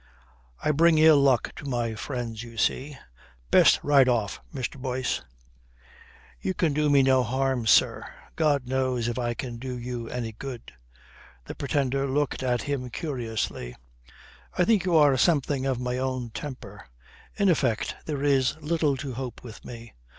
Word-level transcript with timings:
"I 0.63 0.71
bring 0.71 0.97
ill 0.97 1.19
luck 1.21 1.53
to 1.57 1.65
my 1.65 1.93
friends, 1.93 2.41
you 2.41 2.57
see. 2.57 2.97
Best 3.51 3.79
ride 3.83 4.09
off, 4.09 4.41
Mr. 4.51 4.79
Boyce." 4.79 5.21
"You 6.41 6.55
can 6.55 6.73
do 6.73 6.89
me 6.89 7.03
no 7.03 7.21
harm, 7.21 7.67
sir. 7.67 8.11
God 8.35 8.67
knows 8.67 9.07
if 9.07 9.19
I 9.19 9.35
can 9.35 9.57
do 9.59 9.77
you 9.77 10.09
any 10.09 10.31
good." 10.31 10.73
The 11.45 11.53
Pretender 11.53 12.07
looked 12.07 12.41
at 12.41 12.63
him 12.63 12.89
curiously. 12.89 13.75
"I 14.57 14.65
think 14.65 14.85
you 14.85 14.95
are 14.97 15.15
something 15.17 15.67
of 15.67 15.79
my 15.79 15.99
own 15.99 16.31
temper. 16.31 16.87
In 17.35 17.47
effect, 17.47 17.95
there 18.05 18.23
is 18.23 18.57
little 18.59 18.97
to 18.97 19.13
hope 19.13 19.43
with 19.43 19.63
me." 19.63 19.93